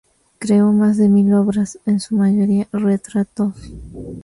[0.39, 3.55] Creó más de mil obras, en su mayoría retratos.